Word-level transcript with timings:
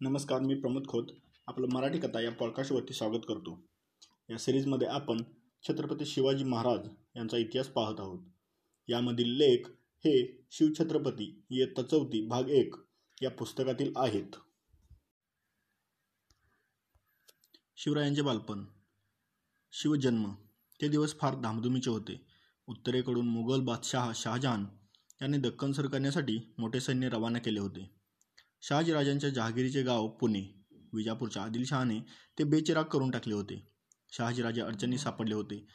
नमस्कार 0.00 0.40
मी 0.40 0.54
प्रमोद 0.54 0.88
खोत. 0.88 1.04
आपलं 1.46 1.66
मराठी 1.72 1.98
कथा 1.98 2.20
या 2.20 2.32
पॉडकास्टवरती 2.32 2.94
स्वागत 2.94 3.20
करतो. 3.28 3.66
या 4.30 4.38
सिरीजमध्ये 4.38 4.88
आपण 4.88 5.22
छत्रपती 5.68 6.06
शिवाजी 6.06 6.44
महाराज 6.44 6.88
यांचा 7.16 7.36
इतिहास 7.36 7.68
पाहत 7.68 7.94
आहोत. 7.98 8.18
यामधील 8.88 9.28
लेख 9.28 9.66
हे 9.98 10.46
शिवछत्रपती 10.50 11.44
इयत्ता 11.50 11.82
चौथी 11.82 12.26
भाग 12.26 12.48
एक 12.48 12.74
या 13.22 13.30
पुस्तकातील 13.30 13.92
आहेत. 13.96 14.36
शिवरायांचे 17.76 18.22
बालपण. 18.22 18.64
शिवजन्म. 19.72 20.32
ते 20.82 20.88
दिवस 20.88 21.18
फार 21.18 21.34
धामधुमीचे 21.34 21.90
होते. 21.90 22.26
उत्तरेकडून 22.66 23.28
मुघल 23.28 23.60
बादशाह 23.60 24.12
शहाजहान 24.14 24.64
यांनी 25.22 25.38
दक्कन 25.38 25.72
सर 25.72 25.86
करण्यासाठी 25.86 26.38
मोठे 26.58 26.80
सैन्य 26.80 27.08
रवाना 27.08 27.38
केले 27.38 27.60
होते. 27.60 28.05
शहाजीराजांच्या 28.62 29.30
जहागिरीचे 29.30 29.82
गाव 29.82 30.08
पुणे 30.08 30.64
विजापूरच्या 30.92 31.42
आदिलशहाने 31.42 31.98
ते 32.38 32.44
बेचिराग 32.44 32.84
करून 32.84 33.10
टाकले 33.10 33.34
होते. 33.34 33.68
शहाजीराजे 34.12 34.60
अडचणी 34.60 34.98
सापडले 34.98 35.34
होते. 35.34 35.66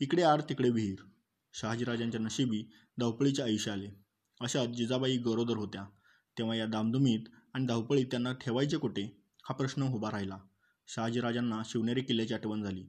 इकडे 0.00 0.22
आड 0.22 0.42
तिकडे 0.42 0.70
विहीर. 0.70 0.96
शहाजीराजांच्या 1.54 2.20
नशिबी 2.20 2.64
धावपळीचे 2.98 3.42
आयुष्य 3.42 3.70
आले. 3.70 3.88
अशात 4.40 4.66
जिजाबाई 4.66 5.16
गरोदर 5.16 5.56
होत्या. 5.56 5.84
तेव्हा 6.38 6.56
या 6.56 6.66
दामधुमीत 6.66 7.20
आणि 7.54 7.66
धावपळीत 7.66 8.06
त्यांना 8.10 8.32
ठेवायचे 8.32 8.76
कुठे? 8.76 9.02
हा 9.44 9.54
प्रश्न 9.54 9.82
उभा 9.82 10.10
राहिला. 10.10 10.38
शहाजीराजांना 10.88 11.62
शिवनेरी 11.64 12.00
किल्ल्याची 12.00 12.34
आठवण 12.34 12.62
झाली. 12.62 12.84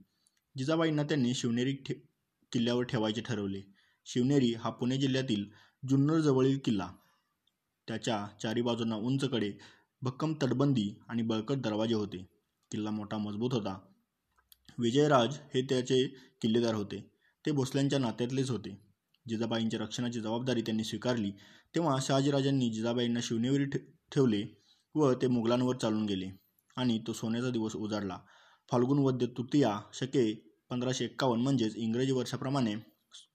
जिजाबाईंना 0.57 1.03
त्यांनी 1.03 1.33
शिवनेरी 1.33 1.73
ठे 1.73 1.93
किल्ल्यावर 2.51 2.83
ठेवायचे 2.83 3.21
ठरवले. 3.21 3.61
शिवनेरी 4.05 4.53
हा 4.53 4.69
पुणे 4.69 4.97
जिल्ह्यातील 4.97 5.45
जुन्नरजवळील 5.89 6.57
किल्ला. 6.65 6.91
त्याच्या 7.89 8.25
चारी 8.43 8.61
बाजूंना 8.61 8.95
उंचकडे 8.95 9.51
भक्कम 10.01 10.33
तटबंदी 10.33 10.89
आणि 11.07 11.21
बळकट 11.21 11.57
दरवाजे 11.57 11.95
होते. 11.95 12.17
किल्ला 12.71 12.91
मोठा 12.91 13.17
मजबूत 13.17 13.53
होता. 13.53 13.77
विजयराज 14.77 15.37
हे 15.53 15.61
त्याचे 15.61 16.03
किल्लेदार 16.41 16.75
होते. 16.75 17.11
ते 17.45 17.51
भोसल्यांच्या 17.51 17.99
नात्यातलेच 17.99 18.49
होते. 18.49 18.77
जिजाबाईंच्या 19.27 19.79
रक्षणाची 19.79 20.19
जबाबदारी 20.19 20.61
त्यांनी 20.61 20.83
स्वीकारली. 20.83 21.31
तेव्हा 21.75 21.97
शहाजीराजांनी 22.01 22.69
जिजाबाईंना 22.69 23.19
शिवनेवरी 23.23 23.65
ठेवले 24.11 24.43
व 24.95 25.13
ते 25.13 25.27
मुघलांवर 25.27 25.75
चालून 25.75 26.05
गेले 26.05 26.29
आणि 26.77 26.99
तो 27.07 27.13
सोन्याचा 27.13 27.49
दिवस 27.49 27.75
उजाडला. 27.75 28.17
फाल्गुन 28.71 28.99
वद्य 28.99 29.25
तृतीया 29.27 29.79
शके 29.93 30.33
पंधराशे 30.69 31.05
एक्कावन्न 31.05 31.43
म्हणजेच 31.43 31.75
इंग्रजी 31.75 32.11
वर्षाप्रमाणे 32.11 32.75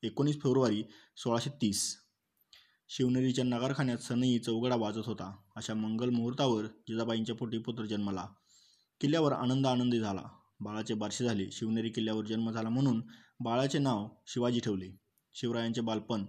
एकोणीस 0.03 0.37
फेब्रुवारी 0.37 0.83
सोळाशे 1.17 1.51
तीस. 1.51 2.04
शिवनेरीच्या 2.89 3.45
नगारखान्यात 3.45 3.99
सनई 3.99 4.39
चौघडा 4.39 4.77
वाजत 4.77 5.07
होता. 5.07 5.37
अशा 5.57 5.75
मंगल 5.75 6.11
मुहूर्तावर 6.11 6.65
जिजाबाईंच्या 6.65 7.35
पोटी 7.35 7.59
पुत्र 7.59 7.85
जन्मला. 7.85 8.27
किल्ल्यावर 9.01 9.33
आनंद 9.33 9.67
आनंदी 9.67 10.01
झाला. 10.01 10.23
बाळाचे 10.61 10.95
बारसे 10.95 11.25
झाले. 11.25 11.51
शिवनेरी 11.53 11.89
किल्ल्यावर 11.89 12.25
जन्म 12.25 12.51
झाला 12.51 12.69
म्हणून 12.69 13.03
बाळाचे 13.41 13.79
नाव 13.79 14.09
शिवाजी 14.27 14.61
ठेवले. 14.61 14.91
शिवरायांचे 15.33 15.81
बालपण. 15.81 16.25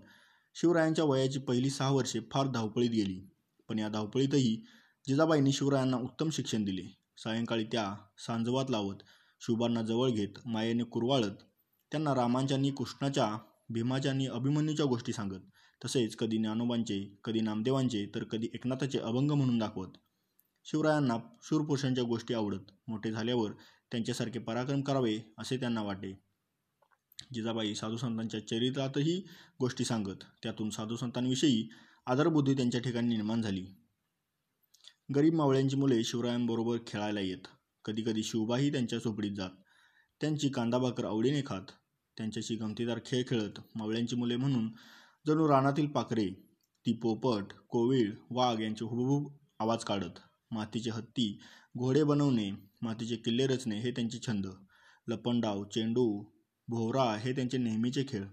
शिवरायांच्या 0.56 1.06
वयाची 1.06 1.40
पहिली 1.40 1.70
सहा 1.70 1.92
वर्षे 1.92 2.20
फार 2.32 2.48
धावपळीत 2.48 2.90
गेली. 2.90 3.30
पण 3.70 3.80
या 3.80 3.90
धावपळीतही 3.90 4.66
जिजाबाईंनी 5.08 5.52
शिवरायांना 5.52 5.98
उत्तम 5.98 6.30
शिक्षण 6.30 6.64
दिले. 6.64 6.98
सायंकाळी 7.18 7.64
त्या 7.64 7.96
सांजवात 8.18 8.66
लावत 8.70 8.96
शुभांना 9.42 9.82
जवळ 9.82 10.10
घेत 10.10 10.40
मायेने 10.46 10.84
कुरवाळत 10.84 11.44
त्यांना 11.92 12.16
रामांच्या 12.16 12.58
आणि 12.58 12.72
कृष्णाच्या 12.72 13.38
भीमाच्या 13.70 14.12
आणि 14.12 14.28
अभिमन्यूच्या 14.28 14.86
गोष्टी 14.86 15.14
सांगत. 15.14 15.40
तसेच 15.86 16.16
कधी 16.16 16.38
ज्ञानोबांचे 16.38 17.18
कधी 17.24 17.40
नामदेवांचे 17.40 18.06
तर 18.16 18.24
कधी 18.24 18.48
एकनाथाचे 18.54 19.00
अभंग 19.00 19.32
म्हणून 19.32 19.58
दाखवत. 19.58 19.88
शिवरायांना 20.66 21.18
शूरपुरुषांच्या 21.44 22.04
गोष्टी 22.04 22.34
आवडत. 22.34 22.72
मोठे 22.88 23.12
झाल्यावर 23.12 23.52
त्यांच्यासारखे 23.92 24.40
पराक्रम 24.40 24.82
करावे 24.82 25.20
असे 25.38 25.58
त्यांना 25.58 25.82
वाटे. 25.82 26.14
जिजाबाई 27.34 27.76
साधूसंतांच्या 27.76 28.48
चरित्रातही 28.48 29.28
गोष्टी 29.60 29.86
सांगत. 29.86 30.24
त्यातून 30.44 30.70
साधूसंतांविषयी 30.70 31.70
आदरबुद्धी 32.06 32.54
त्यांच्या 32.54 32.82
ठिकाणी 32.82 33.08
निर्माण 33.08 33.42
झाली. 33.42 33.66
गरीब 35.16 35.34
मावळ्यांची 35.34 35.76
मुले 35.76 36.04
शिवरायांबरोबर 36.04 36.78
खेळायला 36.88 37.20
येत. 37.20 37.48
कधीकधी 37.86 38.24
शिवबाही 38.24 38.72
त्यांच्या 38.72 39.00
झोपडीत 39.00 39.32
जात. 39.32 39.50
त्यांची 40.22 40.50
कांदा 40.50 40.78
भाकर 40.78 41.06
आवडीने 41.06 41.42
खात. 41.46 41.72
त्यांच्याशी 42.18 42.56
गमतीदार 42.56 43.00
खेळ 43.06 43.24
खेळत 43.28 43.60
मावळ्यांची 43.76 44.16
मुले 44.16 44.36
म्हणून 44.36 44.70
जणू 45.28 45.48
रानातील 45.48 45.88
पाखरे 45.88 46.28
ती 46.86 46.94
पोपट 46.94 47.54
कोविळ 47.70 48.12
वाघ 48.30 48.60
यांचे 48.62 48.86
हुबहुब 48.86 49.32
आवाज 49.60 49.84
काढत 49.84 50.20
मातीचे 50.52 50.90
हत्ती 50.90 51.40
घोडे 51.78 52.04
बनवणे 52.04 52.52
मातीचे 52.82 53.16
किल्ले 53.16 53.48
रचणे 53.48 53.80
हे 53.80 53.92
त्यांचे 53.92 54.20
छंद. 54.28 54.48
लपंडाव 55.08 55.64
चेंडू 55.64 56.24
भोवरा 56.68 57.04
हे 57.18 57.34
त्यांचे 57.36 57.58
नेहमीचे 57.58 58.04
खेळ. 58.08 58.24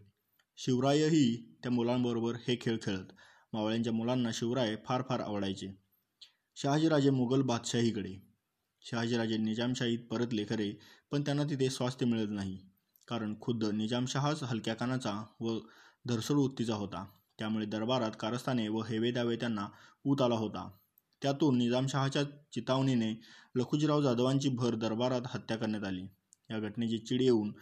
शिवरायही 0.57 1.37
त्या 1.63 1.73
मुलांबरोबर 1.73 2.37
हे 2.49 2.57
खेळ 2.61 2.77
खेळत 2.83 3.13
मावळ्यांच्या 3.53 3.93
मुलांना 3.93 4.31
शिवराय 4.35 4.77
फार 4.85 5.03
फार 5.09 5.21
आवडायचे. 5.21 5.69
शहाजीराजे 6.57 7.11
मुघल 7.11 7.43
बादशाहीकडे. 7.43 8.15
शहाजीराजे 8.83 9.37
निजामशाहीत 9.37 9.99
परतले 10.11 10.45
खरे 10.49 10.73
पण 11.11 11.23
त्यांना 11.23 11.45
तिथे 11.45 11.71
स्वास्थ्य 11.71 12.07
मिळत 12.07 12.29
नाही. 12.31 12.59
कारण 13.09 13.35
खुद्द 13.41 13.65
निजामशहाच 13.65 14.43
हलक्या 14.43 14.75
कानाचा 14.75 15.25
व 15.41 15.59
धरसड 16.07 16.35
वृत्तीचा 16.35 16.75
होता. 16.75 17.05
त्यामुळे 17.39 17.67
दरबारात 17.67 18.11
कारस्थाने 18.21 18.69
व 18.69 18.83
हेवे 18.83 19.11
दावे 19.11 19.37
त्यांना 19.37 19.67
ऊत 20.05 20.23
आला 20.23 20.35
होता. 20.35 20.69
त्यातून 21.23 21.59
निजामशहाच्या 21.59 22.23
चितावणीने 22.53 23.13
लखुजीराव 23.55 24.03
जाधवांची 24.03 24.49
भर 24.49 24.75
दरबारात 24.75 25.23
हत्या 25.27 25.57
करण्यात 25.57 25.85
आली. 25.85 26.03
या 26.51 26.59
घटनेची 26.59 26.99
चिड 26.99 27.23
येऊन 27.23 27.53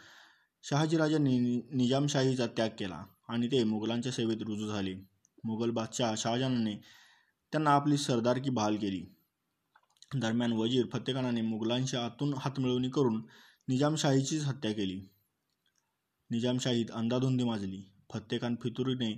शहाजीराजांनी 0.63 1.39
निजामशाहीचा 1.73 2.47
त्याग 2.47 2.69
केला 2.79 3.05
आणि 3.29 3.47
ते 3.47 3.65
मुघलांच्या 3.65 4.13
सेवेत 4.13 4.43
रुजू 4.47 4.67
झाले. 4.67 4.95
मुघल 5.45 5.71
बादशाह 5.71 6.15
शहाजहानने 6.15 6.75
त्यांना 7.53 7.71
आपली 7.71 7.97
सरदारकी 7.97 8.51
बहाल 8.51 8.77
केली. 8.77 9.05
दरम्यान 10.15 10.53
वजीर 10.53 10.87
फतेखानाने 10.93 11.43
मुघलांच्या 11.43 12.05
आतून 12.05 12.35
हातमिळवणी 12.35 12.89
करून 12.89 13.23
निजामशाहीचीच 13.69 14.45
हत्या 14.45 14.73
केली. 14.73 15.01
निजामशाहीत 16.31 16.91
अंधाधुंदी 16.91 17.45
माजली. 17.45 17.83
फत्तेखान 18.13 18.57
फितुरीने 18.63 19.11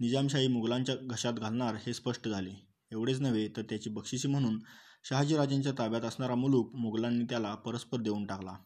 निजामशाही 0.00 0.48
मुघलांच्या 0.48 0.94
घशात 1.02 1.32
घालणार 1.32 1.74
हे 1.86 1.92
स्पष्ट 1.94 2.28
झाले. 2.28 2.54
एवढेच 2.92 3.20
नव्हे 3.20 3.48
तर 3.48 3.62
त्याची 3.62 3.90
बक्षिसी 3.90 4.28
म्हणून 4.28 4.58
शहाजीराजांच्या 5.04 5.72
ताब्यात 5.78 6.02
असणारा 6.02 6.34
मुलूक 6.34 6.74
मुघलांनी 6.74 7.24
त्याला 7.24 7.54
परस्पर 7.54 8.00
देऊन 8.00 8.26
टाकला. 8.26 8.56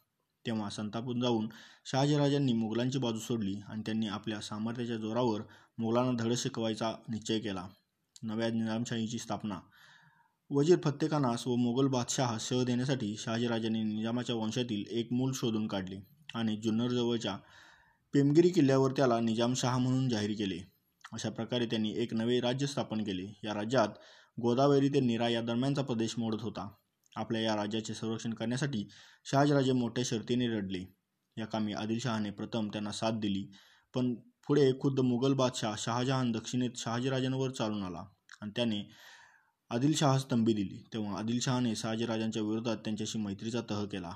तेव्हा 0.47 0.69
संतापून 0.71 1.21
जाऊन 1.21 1.49
शहाजीराजांनी 1.87 2.53
मुघलांची 2.53 2.99
बाजू 2.99 3.19
सोडली 3.19 3.55
आणि 3.69 3.83
त्यांनी 3.87 4.07
आपल्या 4.07 4.41
सामर्थ्याच्या 4.41 4.97
जोरावर 4.97 5.41
मुघलांना 5.79 6.13
धड 6.19 6.33
शिकवायचा 6.33 6.93
निश्चय 7.09 7.39
केला. 7.39 7.67
नव्या 8.23 8.49
निजामशाहीची 8.51 9.19
स्थापना. 9.19 9.59
वजीर 10.51 10.79
फत्तेखानास 10.85 11.47
व 11.47 11.55
मुघल 11.57 11.87
बादशाह 11.87 12.37
सह 12.39 12.63
देण्यासाठी 12.65 13.15
शहाजीराजांनी 13.19 13.83
निजामाच्या 13.83 14.37
वंशातील 14.37 14.85
एक 14.91 15.13
मूल 15.13 15.33
शोधून 15.35 15.67
काढले 15.67 16.01
आणि 16.35 16.57
जुन्नरजवळच्या 16.57 17.37
पेमगिरी 18.15 18.49
किल्ल्यावर 18.49 18.93
त्याला 18.93 19.21
निजामशाह 19.21 19.79
म्हणून 19.79 20.09
जाहीर 20.09 20.31
केले. 20.31 20.59
अशा 21.13 21.31
प्रकारे 21.31 21.67
त्यांनी 21.67 21.93
एक 21.97 22.15
नवे 22.15 22.41
राज्य 22.41 22.67
स्थापन 22.67 23.03
केले. 23.05 23.27
या 23.45 23.55
राज्यात 23.55 23.89
गोदावरी 24.43 24.89
ते 24.89 25.01
निरा 25.01 25.29
या 25.29 25.41
दरम्यानचा 25.41 25.83
प्रदेश 25.83 26.15
मोडत 26.19 26.43
होता. 26.43 26.69
आपल्या 27.17 27.41
या 27.41 27.57
राज्याचे 27.57 27.95
संरक्षण 27.95 28.35
करण्यासाठी 28.35 28.89
शहाजराजे 29.25 29.73
मोठ्या 29.73 30.05
शर्तीने 30.05 30.49
रडले. 30.49 30.85
या 31.37 31.47
कामी 31.47 31.73
आदिलशहाने 31.73 32.31
प्रथम 32.31 32.69
त्यांना 32.69 32.93
साथ 32.93 33.13
दिली 33.13 33.47
पण 33.95 34.15
पुढे 34.47 34.73
खुद्द 34.81 35.01
मुघल 35.01 35.33
बादशाह 35.33 35.75
शहाजहान 35.79 36.33
दक्षिणेत 36.33 36.71
शहाजीराजांवर 36.77 37.51
चालून 37.51 37.83
आला 37.83 38.05
आणि 38.41 38.51
त्याने 38.57 38.83
आदिलशहास 39.71 40.31
तंबी 40.31 40.53
दिली. 40.53 40.85
तेव्हा 40.93 41.19
आदिलशहाने 41.19 41.77
शहाजीराजांच्या 41.77 42.43
विरोधात 42.43 42.77
त्यांच्याशी 42.77 43.19
मैत्रीचा 43.19 43.61
तह 43.71 43.85
केला. 43.85 44.11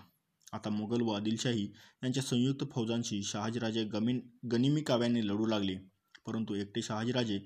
आता 0.53 0.71
मुघल 0.71 1.01
व 1.01 1.11
आदिलशाही 1.11 1.65
यांच्या 2.03 2.23
संयुक्त 2.23 2.65
फौजांशी 2.73 3.23
शहाजीराजे 3.23 3.85
गमिन 3.85 4.21
गनिमी 4.53 4.83
काव्याने 4.83 5.27
लढू 5.27 5.47
लागले. 5.47 5.77
परंतु 6.27 6.55
एकटे 6.55 6.83
शहाजीराजे 6.83 7.39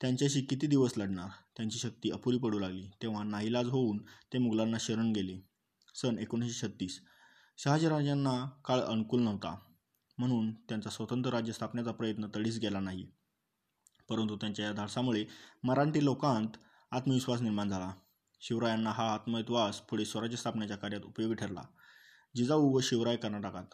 त्यांच्याशी 0.00 0.40
किती 0.40 0.66
दिवस 0.66 0.92
लढणार? 0.96 1.28
त्यांची 1.56 1.78
शक्ती 1.78 2.10
अपुरी 2.10 2.38
पडू 2.38 2.58
लागली. 2.58 2.86
तेव्हा 3.02 3.24
नाईलाज 3.24 3.68
होऊन 3.68 3.98
ते 4.32 4.38
मुघलांना 4.38 4.76
शरण 4.80 5.12
गेले. 5.12 5.40
सन 5.94 6.18
एकोणीसशे 6.18 6.66
छत्तीस. 6.66 7.00
शहाजीराजांना 7.58 8.48
काळ 8.64 8.80
अनुकूल 8.80 9.22
नव्हता. 9.22 9.54
म्हणून 10.18 10.52
त्यांचा 10.52 10.90
स्वतंत्र 10.90 11.30
राज्य 11.30 11.52
स्थापण्याचा 11.52 11.92
प्रयत्न 11.92 12.26
तडीस 12.34 12.58
गेला 12.58 12.80
नाही. 12.80 13.06
परंतु 14.08 14.36
त्यांच्या 14.36 14.64
या 14.64 14.72
धाडसामुळे 14.72 15.24
मराठी 15.64 16.04
लोकांत 16.04 16.48
आत्मविश्वास 16.90 17.40
निर्माण 17.40 17.68
झाला. 17.68 17.92
शिवरायांना 18.40 18.90
हा 18.90 19.14
आत्मविश्वास 19.14 19.80
पुढे 19.80 20.04
स्वराज्य 20.04 20.36
स्थापनेच्या 20.36 20.76
कार्यात 20.76 21.02
उपयोगी 21.02 21.34
ठरला. 21.34 21.62
जिजाऊ 22.36 22.76
व 22.76 22.80
शिवराय 22.80 23.16
कर्नाटकात. 23.16 23.64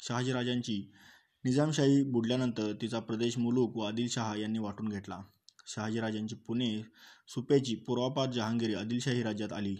शहाजीराजांची 0.00 0.92
निजामशाही 1.44 2.02
बुडल्यानंतर 2.02 2.72
तिचा 2.72 3.00
प्रदेश 3.00 3.38
मुलूक 3.38 3.76
व 3.76 3.80
आदिलशहा 3.80 4.36
यांनी 4.36 4.58
वाटून 4.58 4.88
घेतला. 4.88 5.20
शहाजीराजांची 5.66 6.34
पुणे 6.34 6.82
सुपेची 7.28 7.74
पूर्वापार 7.74 8.30
जहांगीर 8.30 8.76
आदिलशाही 8.78 9.22
राज्यात 9.22 9.52
आली. 9.52 9.76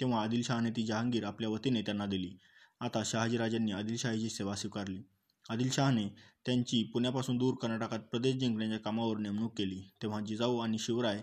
तेव्हा 0.00 0.22
आदिलशहाने 0.22 0.70
ती 0.70 0.82
जहांगीर 0.82 1.24
आपल्या 1.24 1.50
वतीने 1.50 1.82
त्यांना 1.82 2.06
दिली. 2.06 2.38
आता 2.80 3.02
शहाजीराजांनी 3.04 3.72
आदिलशाहीची 3.72 4.28
सेवा 4.28 4.54
स्वीकारली. 4.54 5.02
आदिलशहाने 5.50 6.08
त्यांची 6.46 6.82
पुण्यापासून 6.82 7.38
दूर 7.38 7.54
कर्नाटकात 7.54 7.98
प्रदेश 7.98 8.34
जिंकण्याच्या 8.36 8.78
कामावर 8.78 9.18
नेमणूक 9.18 9.58
केली. 9.58 9.82
तेव्हा 10.02 10.20
जिजाऊ 10.20 10.58
आणि 10.58 10.78
शिवराय 10.78 11.22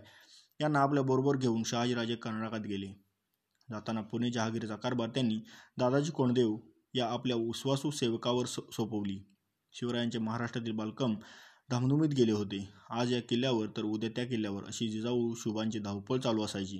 यांना 0.61 0.79
आपल्याबरोबर 0.79 1.37
घेऊन 1.37 1.63
शहाजीराजे 1.63 2.15
कर्नाटकात 2.15 2.59
गेले. 2.59 3.04
जाताना 3.71 4.01
पुणे 4.01 4.31
जहागीरचा 4.31 4.75
कारभार 4.75 5.09
त्यांनी 5.09 5.37
दादाजी 5.77 6.11
कोंडदेव 6.11 6.57
या 6.93 7.07
आपल्या 7.07 7.37
उस्वासू 7.37 7.91
सेवकावर 7.91 8.45
सोपवली. 8.45 9.19
शिवरायांचे 9.73 10.19
महाराष्ट्रातील 10.19 10.71
बालकम 10.71 11.15
धामधुमीत 11.69 12.09
गेले 12.09 12.31
होते. 12.31 12.69
आज 12.89 13.13
या 13.13 13.21
किल्ल्यावर 13.21 13.67
तर 13.77 13.83
उद्या 13.83 14.09
त्या 14.09 14.25
किल्ल्यावर 14.25 14.63
अशी 14.63 14.87
जिजाऊ 14.87 15.33
शुभांची 15.35 15.79
धावपळ 15.79 16.17
चालू 16.17 16.43
असायची. 16.43 16.79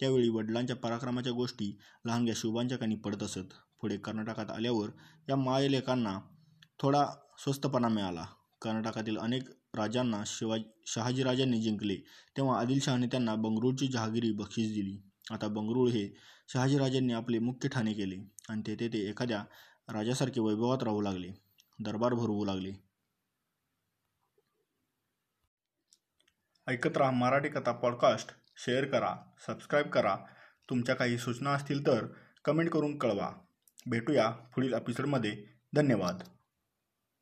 त्यावेळी 0.00 0.28
वडिलांच्या 0.28 0.76
पराक्रमाच्या 0.76 1.32
गोष्टी 1.32 1.78
लहानग्या 2.04 2.34
शुभांच्या 2.36 2.78
कानी 2.78 2.94
पडत 2.94 3.22
असत. 3.22 3.52
पुढे 3.80 3.96
कर्नाटकात 3.96 4.50
आल्यावर 4.50 4.88
या 5.28 5.36
मायलेखांना 5.36 6.18
थोडा 6.80 7.06
स्वस्तपणा 7.38 7.88
मिळाला. 7.88 8.24
कर्नाटकातील 8.62 9.18
अनेक 9.18 9.42
राजांना 9.74 10.22
शिवाजी 10.26 10.82
शहाजीराजांनी 10.86 11.62
जिंकले. 11.62 11.96
तेव्हा 12.36 12.60
आदिलशहाने 12.60 13.06
त्यांना 13.06 13.34
बंगळूरची 13.34 13.86
जहागिरी 13.86 14.30
बक्षीस 14.30 14.74
दिली. 14.74 15.11
आता 15.32 15.48
बंगळुरू 15.48 15.88
हे 15.88 16.16
शहाजीराजांनी 16.48 17.12
आपले 17.12 17.38
मुख्य 17.38 17.68
ठाणे 17.68 17.92
केले 17.92 18.16
आणि 18.48 18.62
तेथे 18.66 18.88
ते 18.88 18.98
एखाद्या 18.98 19.44
राजासारखे 19.92 20.40
वैभवात 20.40 20.82
राहू 20.82 21.00
लागले 21.00 21.28
दरबार 21.80 22.14
भरवू 22.14 22.44
लागले. 22.44 22.72
ऐकत 26.66 26.96
राहा 26.96 27.10
मराठी 27.10 27.48
कथा 27.48 27.72
पॉडकास्ट 27.72 28.30
शेअर 28.56 28.84
करा 28.84 29.16
सबस्क्राईब 29.46 29.88
करा. 29.88 30.16
तुमच्या 30.70 30.94
काही 30.94 31.18
सूचना 31.18 31.50
असतील 31.50 31.86
तर 31.86 32.06
कमेंट 32.44 32.70
करून 32.70 32.98
कळवा. 32.98 33.32
भेटूया 33.86 34.30
पुढील 34.30 34.72
एपिसोडमध्ये 34.72 35.46
धन्यवाद. 35.74 36.22